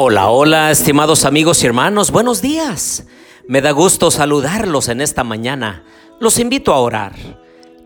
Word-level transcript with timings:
Hola, 0.00 0.30
hola, 0.30 0.70
estimados 0.70 1.24
amigos 1.24 1.60
y 1.64 1.66
hermanos, 1.66 2.12
buenos 2.12 2.40
días. 2.40 3.04
Me 3.48 3.60
da 3.60 3.72
gusto 3.72 4.12
saludarlos 4.12 4.88
en 4.88 5.00
esta 5.00 5.24
mañana. 5.24 5.82
Los 6.20 6.38
invito 6.38 6.72
a 6.72 6.78
orar. 6.78 7.14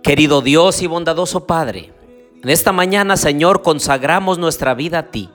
Querido 0.02 0.42
Dios 0.42 0.82
y 0.82 0.86
bondadoso 0.86 1.46
Padre, 1.46 1.90
en 2.42 2.50
esta 2.50 2.70
mañana, 2.70 3.16
Señor, 3.16 3.62
consagramos 3.62 4.36
nuestra 4.36 4.74
vida 4.74 4.98
a 4.98 5.10
ti 5.10 5.30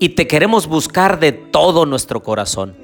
y 0.00 0.08
te 0.08 0.26
queremos 0.26 0.66
buscar 0.66 1.20
de 1.20 1.30
todo 1.30 1.86
nuestro 1.86 2.24
corazón. 2.24 2.76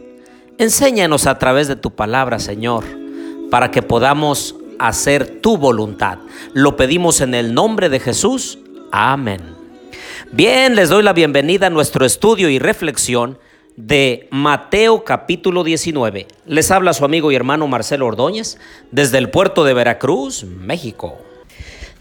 Enséñanos 0.59 1.27
a 1.27 1.37
través 1.37 1.67
de 1.67 1.75
tu 1.75 1.97
palabra, 1.97 2.39
Señor, 2.39 2.85
para 3.51 3.73
que 3.73 3.83
podamos 3.83 4.55
hacer 4.79 5.41
tu 5.41 5.57
voluntad. 5.57 6.19
Lo 6.53 6.77
pedimos 6.77 7.21
en 7.21 7.35
el 7.35 7.55
nombre 7.55 7.89
de 7.89 7.99
Jesús. 7.99 8.61
Amén. 8.93 9.56
Bien, 10.37 10.77
les 10.77 10.91
doy 10.91 11.03
la 11.03 11.15
bienvenida 11.15 11.69
a 11.69 11.71
nuestro 11.71 12.05
estudio 12.05 12.51
y 12.51 12.59
reflexión 12.59 13.39
de 13.77 14.29
Mateo 14.31 15.03
capítulo 15.03 15.65
19. 15.65 16.29
Les 16.45 16.71
habla 16.71 16.93
su 16.93 17.07
amigo 17.07 17.33
y 17.33 17.35
hermano 17.35 17.67
Marcelo 17.69 18.07
Ordóñez 18.07 18.59
desde 18.91 19.17
el 19.17 19.31
puerto 19.31 19.65
de 19.65 19.73
Veracruz, 19.73 20.45
México. 20.45 21.17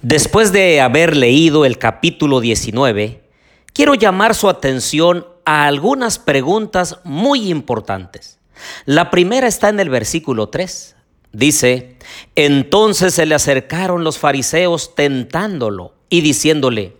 Después 0.01 0.51
de 0.51 0.81
haber 0.81 1.15
leído 1.15 1.63
el 1.63 1.77
capítulo 1.77 2.41
19, 2.41 3.23
quiero 3.71 3.95
llamar 3.95 4.35
su 4.35 4.49
atención 4.49 5.25
a 5.45 5.65
algunas 5.67 6.19
preguntas 6.19 6.99
muy 7.05 7.49
importantes. 7.49 8.39
La 8.83 9.11
primera 9.11 9.47
está 9.47 9.69
en 9.69 9.79
el 9.79 9.89
versículo 9.89 10.49
3. 10.49 10.97
Dice, 11.31 11.95
entonces 12.35 13.13
se 13.13 13.25
le 13.25 13.35
acercaron 13.35 14.03
los 14.03 14.19
fariseos 14.19 14.93
tentándolo 14.93 15.93
y 16.09 16.19
diciéndole, 16.19 16.97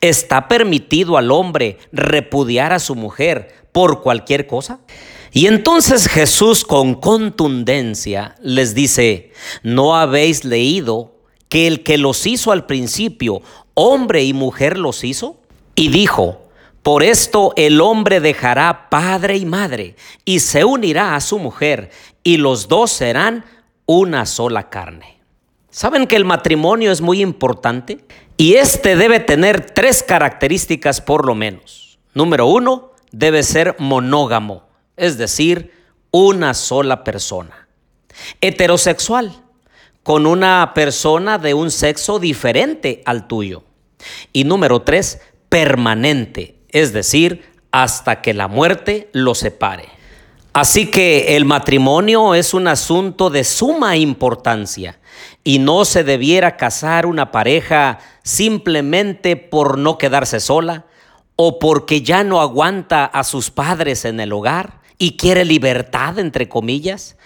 ¿Está 0.00 0.48
permitido 0.48 1.16
al 1.16 1.30
hombre 1.30 1.78
repudiar 1.92 2.72
a 2.72 2.78
su 2.78 2.94
mujer 2.94 3.54
por 3.72 4.02
cualquier 4.02 4.46
cosa? 4.46 4.80
Y 5.32 5.46
entonces 5.46 6.06
Jesús 6.06 6.64
con 6.64 6.94
contundencia 6.94 8.36
les 8.40 8.74
dice, 8.74 9.32
¿no 9.62 9.96
habéis 9.96 10.44
leído 10.44 11.16
que 11.48 11.66
el 11.66 11.82
que 11.82 11.98
los 11.98 12.26
hizo 12.26 12.52
al 12.52 12.66
principio, 12.66 13.42
hombre 13.74 14.22
y 14.22 14.32
mujer 14.32 14.78
los 14.78 15.02
hizo? 15.02 15.40
Y 15.74 15.88
dijo, 15.88 16.44
por 16.84 17.02
esto 17.02 17.52
el 17.56 17.80
hombre 17.80 18.20
dejará 18.20 18.90
padre 18.90 19.36
y 19.38 19.46
madre 19.46 19.96
y 20.24 20.40
se 20.40 20.64
unirá 20.64 21.16
a 21.16 21.20
su 21.20 21.38
mujer 21.38 21.90
y 22.22 22.36
los 22.36 22.68
dos 22.68 22.92
serán 22.92 23.44
una 23.86 24.26
sola 24.26 24.68
carne. 24.68 25.13
¿Saben 25.74 26.06
que 26.06 26.14
el 26.14 26.24
matrimonio 26.24 26.92
es 26.92 27.00
muy 27.00 27.20
importante? 27.20 27.98
Y 28.36 28.54
este 28.54 28.94
debe 28.94 29.18
tener 29.18 29.72
tres 29.72 30.04
características 30.04 31.00
por 31.00 31.26
lo 31.26 31.34
menos. 31.34 31.98
Número 32.14 32.46
uno, 32.46 32.92
debe 33.10 33.42
ser 33.42 33.74
monógamo, 33.80 34.68
es 34.96 35.18
decir, 35.18 35.72
una 36.12 36.54
sola 36.54 37.02
persona. 37.02 37.66
Heterosexual, 38.40 39.32
con 40.04 40.26
una 40.26 40.70
persona 40.76 41.38
de 41.38 41.54
un 41.54 41.72
sexo 41.72 42.20
diferente 42.20 43.02
al 43.04 43.26
tuyo. 43.26 43.64
Y 44.32 44.44
número 44.44 44.82
tres, 44.82 45.20
permanente, 45.48 46.60
es 46.68 46.92
decir, 46.92 47.50
hasta 47.72 48.22
que 48.22 48.32
la 48.32 48.46
muerte 48.46 49.10
lo 49.12 49.34
separe. 49.34 49.88
Así 50.54 50.86
que 50.86 51.34
el 51.36 51.44
matrimonio 51.44 52.36
es 52.36 52.54
un 52.54 52.68
asunto 52.68 53.28
de 53.28 53.42
suma 53.42 53.96
importancia 53.96 55.00
y 55.42 55.58
no 55.58 55.84
se 55.84 56.04
debiera 56.04 56.56
casar 56.56 57.06
una 57.06 57.32
pareja 57.32 57.98
simplemente 58.22 59.34
por 59.34 59.78
no 59.78 59.98
quedarse 59.98 60.38
sola 60.38 60.86
o 61.34 61.58
porque 61.58 62.02
ya 62.02 62.22
no 62.22 62.40
aguanta 62.40 63.04
a 63.04 63.24
sus 63.24 63.50
padres 63.50 64.04
en 64.04 64.20
el 64.20 64.32
hogar 64.32 64.78
y 64.96 65.16
quiere 65.16 65.44
libertad, 65.44 66.20
entre 66.20 66.48
comillas, 66.48 67.16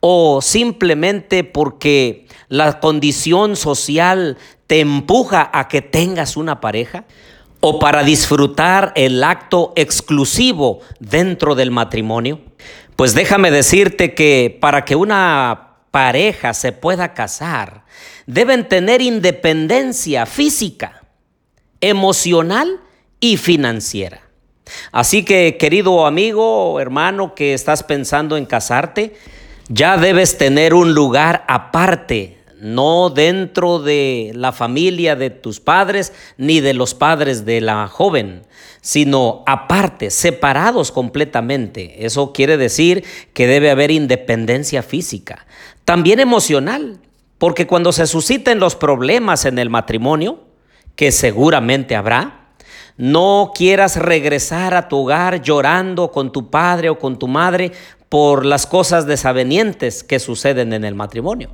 o 0.00 0.40
simplemente 0.40 1.44
porque 1.44 2.26
la 2.48 2.80
condición 2.80 3.56
social 3.56 4.38
te 4.66 4.80
empuja 4.80 5.50
a 5.52 5.68
que 5.68 5.82
tengas 5.82 6.38
una 6.38 6.62
pareja 6.62 7.04
o 7.60 7.78
para 7.78 8.02
disfrutar 8.02 8.92
el 8.94 9.22
acto 9.24 9.72
exclusivo 9.76 10.80
dentro 11.00 11.54
del 11.54 11.70
matrimonio? 11.70 12.40
Pues 12.96 13.14
déjame 13.14 13.50
decirte 13.50 14.14
que 14.14 14.56
para 14.60 14.84
que 14.84 14.96
una 14.96 15.76
pareja 15.90 16.54
se 16.54 16.72
pueda 16.72 17.14
casar, 17.14 17.84
deben 18.26 18.68
tener 18.68 19.00
independencia 19.00 20.26
física, 20.26 21.04
emocional 21.80 22.80
y 23.20 23.36
financiera. 23.36 24.20
Así 24.92 25.24
que, 25.24 25.56
querido 25.58 26.06
amigo 26.06 26.78
hermano 26.80 27.34
que 27.34 27.54
estás 27.54 27.82
pensando 27.82 28.36
en 28.36 28.44
casarte, 28.44 29.16
ya 29.68 29.96
debes 29.96 30.38
tener 30.38 30.74
un 30.74 30.94
lugar 30.94 31.44
aparte 31.48 32.37
no 32.60 33.10
dentro 33.10 33.78
de 33.78 34.32
la 34.34 34.52
familia 34.52 35.16
de 35.16 35.30
tus 35.30 35.60
padres 35.60 36.12
ni 36.36 36.60
de 36.60 36.74
los 36.74 36.94
padres 36.94 37.44
de 37.44 37.60
la 37.60 37.88
joven, 37.88 38.42
sino 38.80 39.42
aparte, 39.46 40.10
separados 40.10 40.92
completamente. 40.92 42.04
Eso 42.04 42.32
quiere 42.32 42.56
decir 42.56 43.04
que 43.32 43.46
debe 43.46 43.70
haber 43.70 43.90
independencia 43.90 44.82
física, 44.82 45.46
también 45.84 46.20
emocional, 46.20 47.00
porque 47.38 47.66
cuando 47.66 47.92
se 47.92 48.06
susciten 48.06 48.58
los 48.58 48.74
problemas 48.74 49.44
en 49.44 49.58
el 49.58 49.70
matrimonio, 49.70 50.44
que 50.96 51.12
seguramente 51.12 51.94
habrá, 51.94 52.48
no 52.96 53.52
quieras 53.54 53.96
regresar 53.96 54.74
a 54.74 54.88
tu 54.88 54.98
hogar 54.98 55.40
llorando 55.40 56.10
con 56.10 56.32
tu 56.32 56.50
padre 56.50 56.90
o 56.90 56.98
con 56.98 57.16
tu 57.16 57.28
madre 57.28 57.70
por 58.08 58.44
las 58.44 58.66
cosas 58.66 59.06
desavenientes 59.06 60.02
que 60.02 60.18
suceden 60.18 60.72
en 60.72 60.84
el 60.84 60.96
matrimonio. 60.96 61.50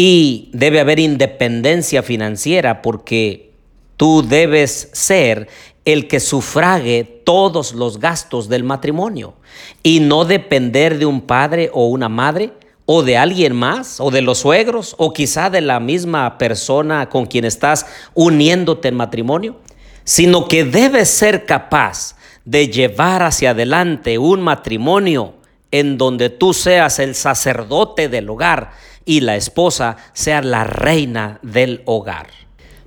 Y 0.00 0.48
debe 0.52 0.78
haber 0.78 1.00
independencia 1.00 2.04
financiera 2.04 2.82
porque 2.82 3.50
tú 3.96 4.22
debes 4.22 4.90
ser 4.92 5.48
el 5.84 6.06
que 6.06 6.20
sufrague 6.20 7.02
todos 7.24 7.74
los 7.74 7.98
gastos 7.98 8.48
del 8.48 8.62
matrimonio. 8.62 9.34
Y 9.82 9.98
no 9.98 10.24
depender 10.24 10.98
de 10.98 11.06
un 11.06 11.22
padre 11.22 11.70
o 11.72 11.88
una 11.88 12.08
madre 12.08 12.52
o 12.86 13.02
de 13.02 13.16
alguien 13.16 13.56
más 13.56 13.98
o 13.98 14.12
de 14.12 14.22
los 14.22 14.38
suegros 14.38 14.94
o 14.98 15.12
quizá 15.12 15.50
de 15.50 15.62
la 15.62 15.80
misma 15.80 16.38
persona 16.38 17.08
con 17.08 17.26
quien 17.26 17.44
estás 17.44 17.84
uniéndote 18.14 18.86
en 18.86 18.94
matrimonio, 18.94 19.56
sino 20.04 20.46
que 20.46 20.62
debes 20.64 21.08
ser 21.08 21.44
capaz 21.44 22.14
de 22.44 22.68
llevar 22.68 23.24
hacia 23.24 23.50
adelante 23.50 24.16
un 24.16 24.42
matrimonio 24.42 25.34
en 25.72 25.98
donde 25.98 26.30
tú 26.30 26.54
seas 26.54 27.00
el 27.00 27.16
sacerdote 27.16 28.08
del 28.08 28.30
hogar 28.30 28.70
y 29.08 29.20
la 29.20 29.36
esposa 29.36 29.96
sea 30.12 30.42
la 30.42 30.64
reina 30.64 31.38
del 31.40 31.80
hogar. 31.86 32.26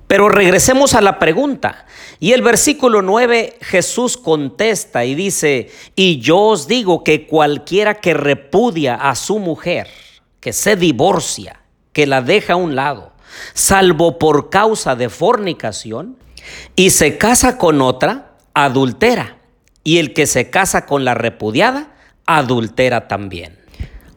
Pero 0.06 0.28
regresemos 0.28 0.94
a 0.94 1.00
la 1.00 1.18
pregunta. 1.18 1.84
Y 2.20 2.30
el 2.30 2.42
versículo 2.42 3.02
9 3.02 3.58
Jesús 3.60 4.16
contesta 4.16 5.04
y 5.04 5.16
dice, 5.16 5.72
y 5.96 6.20
yo 6.20 6.38
os 6.38 6.68
digo 6.68 7.02
que 7.02 7.26
cualquiera 7.26 7.94
que 7.94 8.14
repudia 8.14 8.94
a 8.94 9.16
su 9.16 9.40
mujer, 9.40 9.88
que 10.38 10.52
se 10.52 10.76
divorcia, 10.76 11.60
que 11.92 12.06
la 12.06 12.22
deja 12.22 12.52
a 12.52 12.56
un 12.56 12.76
lado, 12.76 13.14
salvo 13.52 14.20
por 14.20 14.48
causa 14.48 14.94
de 14.94 15.08
fornicación, 15.08 16.16
y 16.76 16.90
se 16.90 17.18
casa 17.18 17.58
con 17.58 17.82
otra, 17.82 18.36
adultera. 18.54 19.38
Y 19.82 19.98
el 19.98 20.12
que 20.14 20.28
se 20.28 20.50
casa 20.50 20.86
con 20.86 21.04
la 21.04 21.14
repudiada, 21.14 21.96
adultera 22.26 23.08
también. 23.08 23.61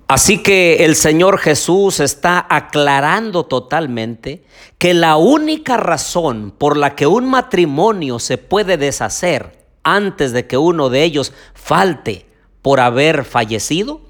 Así 0.08 0.44
que 0.44 0.86
el 0.86 0.96
Señor 0.96 1.40
Jesús 1.40 2.00
está 2.00 2.46
aclarando 2.48 3.46
totalmente 3.46 4.44
que 4.78 4.94
la 4.94 5.16
única 5.16 5.78
razón 5.78 6.54
por 6.56 6.78
la 6.78 6.96
que 6.96 7.08
un 7.08 7.26
matrimonio 7.26 8.20
se 8.20 8.38
puede 8.38 8.78
deshacer 8.78 9.58
antes 9.84 10.32
de 10.32 10.46
que 10.46 10.58
uno 10.58 10.90
de 10.90 11.04
ellos 11.04 11.34
falte 11.56 12.28
por 12.62 12.80
haber 12.80 13.26
fallecido 13.26 14.02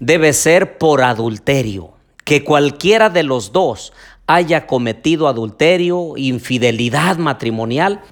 debe 0.00 0.32
ser 0.32 0.76
por 0.78 1.02
adulterio, 1.02 1.92
que 2.24 2.42
cualquiera 2.42 3.08
de 3.08 3.22
los 3.22 3.52
dos 3.52 3.92
haya 4.26 4.66
cometido 4.66 5.28
adulterio, 5.28 6.14
infidelidad 6.16 7.16
matrimonial, 7.16 8.02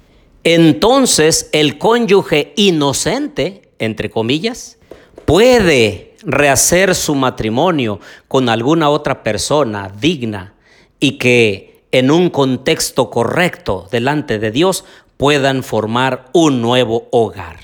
entonces 0.43 1.49
el 1.51 1.77
cónyuge 1.77 2.53
inocente, 2.55 3.69
entre 3.79 4.09
comillas, 4.09 4.77
puede 5.25 6.06
rehacer 6.27 6.93
su 6.93 7.15
matrimonio 7.15 8.01
con 8.27 8.49
alguna 8.49 8.89
otra 8.89 9.23
persona 9.23 9.89
digna 9.99 10.53
y 10.99 11.17
que 11.17 11.85
en 11.91 12.11
un 12.11 12.29
contexto 12.29 13.09
correcto 13.09 13.87
delante 13.91 14.37
de 14.37 14.51
Dios 14.51 14.83
puedan 15.15 15.63
formar 15.63 16.25
un 16.33 16.61
nuevo 16.61 17.07
hogar. 17.11 17.59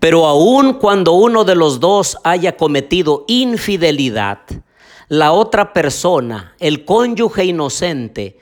Pero 0.00 0.26
aun 0.26 0.74
cuando 0.74 1.12
uno 1.12 1.44
de 1.44 1.54
los 1.54 1.78
dos 1.78 2.18
haya 2.24 2.56
cometido 2.56 3.24
infidelidad, 3.28 4.40
la 5.08 5.30
otra 5.30 5.72
persona, 5.72 6.56
el 6.58 6.84
cónyuge 6.84 7.44
inocente, 7.44 8.38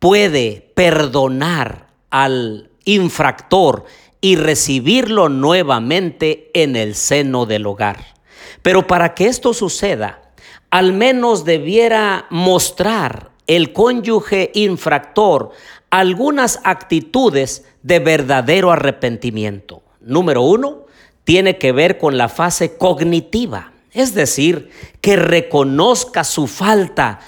puede 0.00 0.72
perdonar 0.74 1.86
al 2.10 2.70
infractor 2.84 3.84
y 4.20 4.34
recibirlo 4.34 5.28
nuevamente 5.28 6.50
en 6.54 6.74
el 6.74 6.96
seno 6.96 7.46
del 7.46 7.66
hogar. 7.66 8.15
Pero 8.62 8.86
para 8.86 9.14
que 9.14 9.26
esto 9.26 9.54
suceda, 9.54 10.32
al 10.70 10.92
menos 10.92 11.44
debiera 11.44 12.26
mostrar 12.30 13.30
el 13.46 13.72
cónyuge 13.72 14.50
infractor 14.54 15.52
algunas 15.90 16.60
actitudes 16.64 17.64
de 17.82 18.00
verdadero 18.00 18.72
arrepentimiento. 18.72 19.82
Número 20.00 20.42
uno, 20.42 20.86
tiene 21.24 21.58
que 21.58 21.72
ver 21.72 21.98
con 21.98 22.18
la 22.18 22.28
fase 22.28 22.76
cognitiva, 22.76 23.72
es 23.92 24.14
decir, 24.14 24.70
que 25.00 25.16
reconozca 25.16 26.24
su 26.24 26.46
falta 26.46 27.20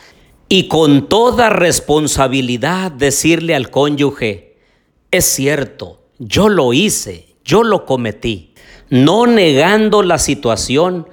y 0.49 0.69
con 0.69 1.09
toda 1.09 1.51
responsabilidad 1.51 2.93
decirle 2.93 3.55
al 3.55 3.71
cónyuge, 3.71 4.57
es 5.11 5.25
cierto, 5.25 6.01
yo 6.19 6.49
lo 6.49 6.73
hice, 6.73 7.37
yo 7.45 7.63
lo 7.63 7.87
cometí, 7.87 8.55
no 8.91 9.27
negando 9.27 10.03
la 10.03 10.19
situación, 10.19 11.09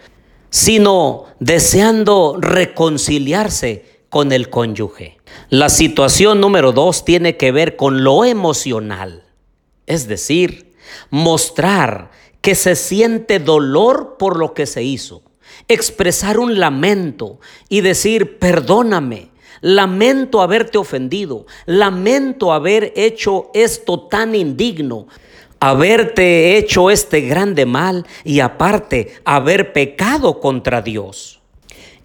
sino 0.50 1.25
deseando 1.39 2.38
reconciliarse 2.39 4.04
con 4.10 4.31
el 4.31 4.50
cónyuge. 4.50 5.18
La 5.50 5.69
situación 5.69 6.39
número 6.39 6.72
dos 6.72 7.04
tiene 7.04 7.38
que 7.38 7.51
ver 7.51 7.75
con 7.75 8.04
lo 8.04 8.24
emocional, 8.24 9.24
es 9.86 10.07
decir, 10.07 10.74
mostrar 11.10 12.12
que 12.42 12.56
se 12.56 12.75
siente 12.75 13.39
dolor 13.39 14.16
por 14.18 14.38
lo 14.38 14.54
que 14.54 14.66
se 14.66 14.83
hizo, 14.83 15.24
expresar 15.68 16.39
un 16.39 16.60
lamento 16.60 17.39
y 17.69 17.81
decir, 17.81 18.39
perdóname, 18.39 19.31
lamento 19.62 20.42
haberte 20.42 20.77
ofendido, 20.77 21.45
lamento 21.66 22.54
haber 22.54 22.94
hecho 22.95 23.50
esto 23.54 24.07
tan 24.07 24.36
indigno, 24.36 25.07
haberte 25.60 26.57
hecho 26.57 26.90
este 26.90 27.22
grande 27.22 27.66
mal 27.66 28.06
y 28.24 28.40
aparte 28.40 29.13
haber 29.25 29.74
pecado 29.74 30.40
contra 30.40 30.81
Dios. 30.81 31.42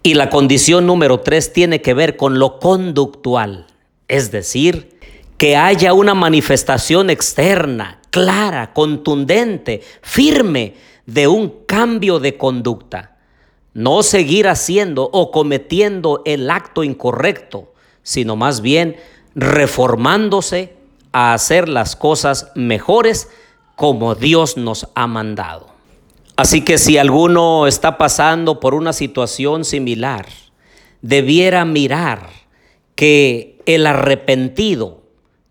Y 0.03 0.15
la 0.15 0.31
condición 0.31 0.87
número 0.87 1.21
tres 1.21 1.53
tiene 1.53 1.83
que 1.83 1.95
ver 1.95 2.17
con 2.17 2.39
lo 2.39 2.59
conductual, 2.59 3.67
es 4.09 4.31
decir, 4.31 4.99
que 5.37 5.57
haya 5.57 5.93
una 5.93 6.15
manifestación 6.15 7.11
externa 7.11 8.01
clara, 8.11 8.73
contundente, 8.73 9.83
firme 10.03 10.75
de 11.07 11.29
un 11.29 11.65
cambio 11.67 12.19
de 12.19 12.37
conducta. 12.37 13.17
No 13.73 14.03
seguir 14.03 14.49
haciendo 14.49 15.09
o 15.13 15.31
cometiendo 15.31 16.23
el 16.25 16.51
acto 16.51 16.83
incorrecto, 16.83 17.73
sino 18.03 18.37
más 18.37 18.61
bien 18.61 18.97
reformándose 19.35 20.75
a 21.13 21.35
hacer 21.35 21.69
las 21.69 21.97
cosas 21.97 22.53
mejores 22.55 23.29
como 23.77 24.15
Dios 24.15 24.57
nos 24.57 24.89
ha 24.95 25.07
mandado. 25.07 25.69
Así 26.37 26.63
que 26.63 26.79
si 26.79 26.97
alguno 26.97 27.67
está 27.67 27.99
pasando 27.99 28.61
por 28.61 28.75
una 28.75 28.93
situación 28.93 29.65
similar, 29.65 30.27
debiera 31.03 31.65
mirar 31.65 32.29
que 32.95 33.59
el 33.67 33.87
arrepentido 33.87 35.01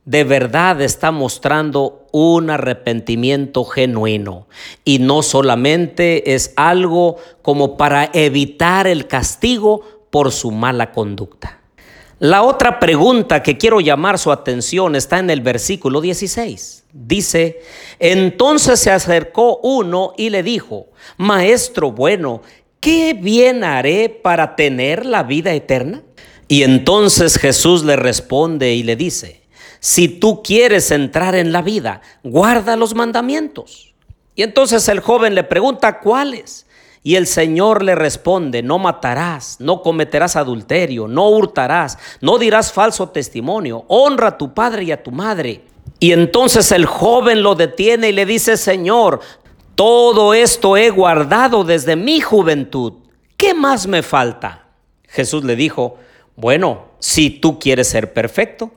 de 0.05 0.23
verdad 0.23 0.81
está 0.81 1.11
mostrando 1.11 2.07
un 2.11 2.49
arrepentimiento 2.49 3.63
genuino 3.65 4.47
y 4.83 4.97
no 4.97 5.21
solamente 5.21 6.33
es 6.33 6.53
algo 6.55 7.17
como 7.43 7.77
para 7.77 8.09
evitar 8.13 8.87
el 8.87 9.05
castigo 9.05 9.81
por 10.09 10.31
su 10.31 10.49
mala 10.49 10.91
conducta. 10.91 11.58
La 12.19 12.43
otra 12.43 12.81
pregunta 12.81 13.41
que 13.41 13.57
quiero 13.57 13.79
llamar 13.79 14.19
su 14.19 14.29
atención 14.29 14.97
está 14.97 15.19
en 15.19 15.29
el 15.29 15.39
versículo 15.39 16.01
16. 16.01 16.83
Dice, 16.91 17.61
entonces 17.97 18.81
se 18.81 18.91
acercó 18.91 19.59
uno 19.63 20.11
y 20.17 20.29
le 20.29 20.43
dijo, 20.43 20.87
Maestro 21.15 21.93
bueno, 21.93 22.41
¿qué 22.81 23.13
bien 23.13 23.63
haré 23.63 24.09
para 24.09 24.57
tener 24.57 25.05
la 25.05 25.23
vida 25.23 25.53
eterna? 25.53 26.03
Y 26.49 26.63
entonces 26.63 27.37
Jesús 27.37 27.85
le 27.85 27.95
responde 27.95 28.73
y 28.73 28.83
le 28.83 28.97
dice, 28.97 29.43
si 29.79 30.09
tú 30.09 30.43
quieres 30.43 30.91
entrar 30.91 31.35
en 31.35 31.53
la 31.53 31.61
vida, 31.61 32.01
guarda 32.23 32.75
los 32.75 32.95
mandamientos. 32.95 33.93
Y 34.35 34.43
entonces 34.43 34.89
el 34.89 34.99
joven 34.99 35.35
le 35.35 35.45
pregunta, 35.45 35.99
¿cuáles? 35.99 36.65
Y 37.01 37.15
el 37.15 37.27
Señor 37.27 37.83
le 37.83 37.95
responde, 37.95 38.61
no 38.61 38.77
matarás, 38.77 39.57
no 39.59 39.81
cometerás 39.81 40.35
adulterio, 40.35 41.07
no 41.07 41.29
hurtarás, 41.29 41.97
no 42.19 42.37
dirás 42.37 42.73
falso 42.73 43.09
testimonio, 43.09 43.85
honra 43.87 44.27
a 44.27 44.37
tu 44.37 44.53
padre 44.53 44.83
y 44.83 44.91
a 44.91 45.01
tu 45.01 45.11
madre. 45.11 45.63
Y 45.99 46.11
entonces 46.11 46.71
el 46.71 46.85
joven 46.85 47.41
lo 47.41 47.55
detiene 47.55 48.09
y 48.09 48.13
le 48.13 48.25
dice, 48.25 48.57
Señor, 48.57 49.21
todo 49.75 50.33
esto 50.33 50.75
he 50.75 50.89
guardado 50.89 51.63
desde 51.63 51.95
mi 51.95 52.19
juventud. 52.19 52.93
¿Qué 53.37 53.53
más 53.53 53.87
me 53.87 54.03
falta? 54.03 54.65
Jesús 55.07 55.45
le 55.45 55.55
dijo, 55.55 55.97
bueno, 56.35 56.89
si 56.99 57.29
tú 57.29 57.59
quieres 57.59 57.87
ser 57.87 58.13
perfecto, 58.13 58.71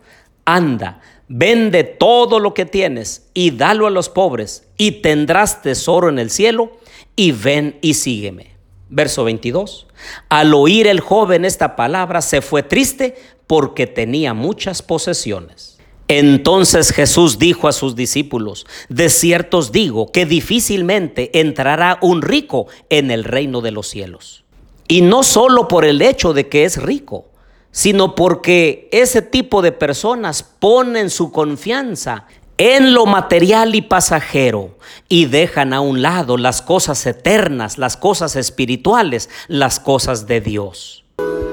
anda, 0.44 1.00
vende 1.28 1.84
todo 1.84 2.38
lo 2.38 2.54
que 2.54 2.66
tienes 2.66 3.28
y 3.34 3.50
dalo 3.50 3.86
a 3.86 3.90
los 3.90 4.08
pobres 4.08 4.68
y 4.76 5.02
tendrás 5.02 5.62
tesoro 5.62 6.08
en 6.08 6.18
el 6.18 6.30
cielo 6.30 6.72
y 7.16 7.32
ven 7.32 7.78
y 7.82 7.94
sígueme. 7.94 8.52
Verso 8.88 9.24
22. 9.24 9.86
Al 10.28 10.54
oír 10.54 10.86
el 10.86 11.00
joven 11.00 11.44
esta 11.44 11.76
palabra 11.76 12.20
se 12.20 12.42
fue 12.42 12.62
triste 12.62 13.16
porque 13.46 13.86
tenía 13.86 14.34
muchas 14.34 14.82
posesiones. 14.82 15.78
Entonces 16.08 16.90
Jesús 16.90 17.38
dijo 17.38 17.68
a 17.68 17.72
sus 17.72 17.96
discípulos, 17.96 18.66
de 18.90 19.08
cierto 19.08 19.58
os 19.58 19.72
digo 19.72 20.12
que 20.12 20.26
difícilmente 20.26 21.38
entrará 21.40 21.98
un 22.02 22.20
rico 22.20 22.66
en 22.90 23.10
el 23.10 23.24
reino 23.24 23.62
de 23.62 23.70
los 23.70 23.88
cielos. 23.88 24.44
Y 24.88 25.00
no 25.00 25.22
solo 25.22 25.68
por 25.68 25.86
el 25.86 26.02
hecho 26.02 26.34
de 26.34 26.48
que 26.48 26.64
es 26.64 26.76
rico, 26.76 27.30
sino 27.70 28.14
porque 28.14 28.90
ese 28.92 29.22
tipo 29.22 29.62
de 29.62 29.72
personas 29.72 30.42
ponen 30.42 31.08
su 31.08 31.32
confianza 31.32 32.26
en 32.64 32.94
lo 32.94 33.06
material 33.06 33.74
y 33.74 33.82
pasajero 33.82 34.78
y 35.08 35.24
dejan 35.24 35.72
a 35.72 35.80
un 35.80 36.00
lado 36.00 36.36
las 36.36 36.62
cosas 36.62 37.04
eternas, 37.06 37.76
las 37.76 37.96
cosas 37.96 38.36
espirituales, 38.36 39.28
las 39.48 39.80
cosas 39.80 40.28
de 40.28 40.40
Dios. 40.40 41.04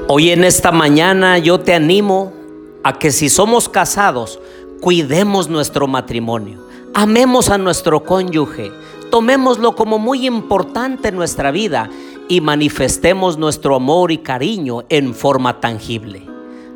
Hoy 0.08 0.30
en 0.30 0.44
esta 0.44 0.72
mañana 0.72 1.40
yo 1.40 1.62
te 1.62 1.74
animo 1.74 2.32
a 2.84 3.00
que 3.00 3.10
si 3.10 3.28
somos 3.28 3.70
casados, 3.70 4.40
cuidemos 4.82 5.50
nuestro 5.50 5.88
matrimonio, 5.88 6.64
amemos 6.94 7.50
a 7.50 7.58
nuestro 7.58 8.04
cónyuge, 8.04 8.72
tomémoslo 9.10 9.76
como 9.76 9.98
muy 9.98 10.28
importante 10.28 11.08
en 11.08 11.16
nuestra 11.16 11.50
vida 11.50 11.90
y 12.28 12.40
manifestemos 12.40 13.40
nuestro 13.40 13.78
amor 13.78 14.12
y 14.12 14.20
cariño 14.20 14.84
en 14.90 15.16
forma 15.16 15.60
tangible. 15.60 16.28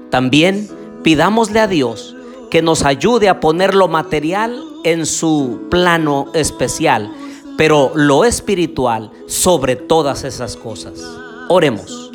También 0.09 0.67
pidámosle 1.03 1.59
a 1.59 1.67
Dios 1.67 2.15
que 2.53 2.61
nos 2.61 2.85
ayude 2.85 3.29
a 3.29 3.39
poner 3.39 3.73
lo 3.73 3.87
material 3.87 4.63
en 4.83 5.07
su 5.07 5.61
plano 5.71 6.27
especial, 6.35 7.11
pero 7.57 7.91
lo 7.95 8.25
espiritual 8.25 9.09
sobre 9.25 9.75
todas 9.75 10.23
esas 10.23 10.55
cosas. 10.55 11.03
Oremos. 11.49 12.11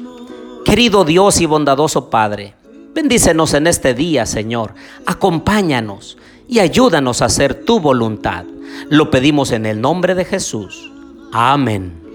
Querido 0.64 1.04
Dios 1.04 1.40
y 1.40 1.47
bondadoso 1.47 2.09
Padre, 2.09 2.54
bendícenos 2.95 3.52
en 3.52 3.66
este 3.66 3.95
día, 3.95 4.26
Señor. 4.26 4.75
Acompáñanos 5.07 6.16
y 6.47 6.61
ayúdanos 6.61 7.21
a 7.21 7.25
hacer 7.25 7.64
tu 7.64 7.80
voluntad. 7.80 8.45
Lo 8.90 9.11
pedimos 9.11 9.50
en 9.50 9.66
el 9.66 9.80
nombre 9.80 10.14
de 10.14 10.25
Jesús. 10.25 10.92
Amén. 11.33 12.08